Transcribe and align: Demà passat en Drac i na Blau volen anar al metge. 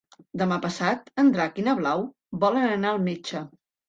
Demà 0.41 0.55
passat 0.61 1.11
en 1.23 1.29
Drac 1.35 1.59
i 1.63 1.65
na 1.67 1.75
Blau 1.81 2.01
volen 2.45 2.65
anar 2.71 2.95
al 2.95 3.03
metge. 3.09 3.43